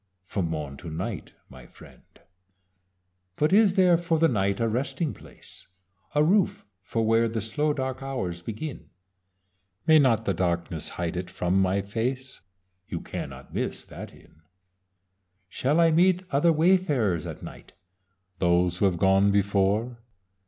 From 0.25 0.47
morn 0.49 0.77
to 0.77 0.89
night, 0.89 1.35
my 1.47 1.67
friend. 1.67 2.01
"But 3.35 3.53
is 3.53 3.75
there 3.75 3.97
for 3.99 4.17
the 4.17 4.27
night 4.27 4.59
a 4.59 4.67
resting 4.67 5.13
place? 5.13 5.67
A 6.15 6.23
roof 6.23 6.65
for 6.81 7.05
where 7.05 7.27
the 7.29 7.39
slow 7.39 7.71
dark 7.71 8.01
hours 8.01 8.41
begin. 8.41 8.89
May 9.85 9.99
not 9.99 10.25
the 10.25 10.33
darkness 10.33 10.89
hide 10.97 11.15
it 11.15 11.29
from 11.29 11.61
my 11.61 11.83
face? 11.83 12.41
You 12.87 12.99
cannot 12.99 13.53
miss 13.53 13.85
that 13.85 14.11
Inn. 14.11 14.41
"Shall 15.47 15.79
I 15.79 15.91
meet 15.91 16.23
other 16.31 16.51
wayfarers 16.51 17.27
at 17.27 17.43
night? 17.43 17.73
Those 18.39 18.79
who 18.79 18.85
have 18.85 18.97
gone 18.97 19.29
before. 19.31 19.99